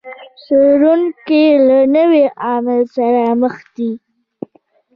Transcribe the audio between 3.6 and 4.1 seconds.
دي.